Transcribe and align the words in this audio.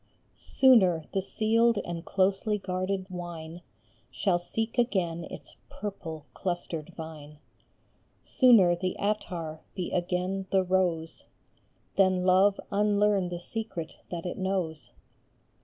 Sooner 0.33 1.05
the 1.13 1.21
sealed 1.21 1.77
and 1.85 2.03
closely 2.03 2.57
guarded 2.57 3.05
wine 3.07 3.61
Shall 4.09 4.39
seek 4.39 4.79
again 4.79 5.25
its 5.25 5.57
purple 5.69 6.25
clustered 6.33 6.89
vine, 6.95 7.37
Sooner 8.23 8.75
the 8.75 8.95
attar 8.97 9.61
be 9.75 9.91
again 9.91 10.47
the 10.49 10.63
rose, 10.63 11.25
Than 11.97 12.25
Love 12.25 12.59
unlearn 12.71 13.29
the 13.29 13.37
secret 13.39 13.97
that 14.09 14.25
it 14.25 14.39
knows 14.39 14.89